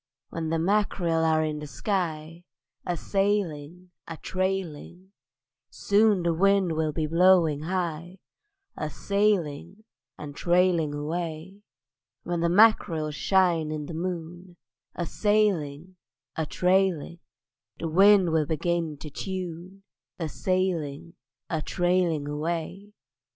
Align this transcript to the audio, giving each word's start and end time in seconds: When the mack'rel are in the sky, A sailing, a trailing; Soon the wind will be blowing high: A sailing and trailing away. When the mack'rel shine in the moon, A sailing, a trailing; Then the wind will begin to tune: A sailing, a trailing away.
When 0.29 0.49
the 0.49 0.57
mack'rel 0.57 1.23
are 1.23 1.43
in 1.43 1.59
the 1.59 1.67
sky, 1.67 2.43
A 2.87 2.97
sailing, 2.97 3.91
a 4.07 4.17
trailing; 4.17 5.11
Soon 5.69 6.23
the 6.23 6.33
wind 6.33 6.71
will 6.71 6.91
be 6.91 7.05
blowing 7.05 7.59
high: 7.61 8.17
A 8.75 8.89
sailing 8.89 9.83
and 10.17 10.35
trailing 10.35 10.95
away. 10.95 11.61
When 12.23 12.39
the 12.39 12.49
mack'rel 12.49 13.11
shine 13.11 13.71
in 13.71 13.85
the 13.85 13.93
moon, 13.93 14.57
A 14.95 15.05
sailing, 15.05 15.97
a 16.35 16.47
trailing; 16.47 17.19
Then 17.79 17.87
the 17.87 17.89
wind 17.89 18.31
will 18.31 18.47
begin 18.47 18.97
to 18.97 19.11
tune: 19.11 19.83
A 20.17 20.29
sailing, 20.29 21.13
a 21.47 21.61
trailing 21.61 22.27
away. 22.27 22.91